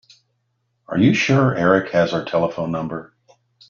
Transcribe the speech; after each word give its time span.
Are 0.87 0.97
you 0.97 1.13
sure 1.13 1.55
Erik 1.55 1.91
has 1.91 2.11
our 2.11 2.25
telephone 2.25 2.71
number? 2.71 3.13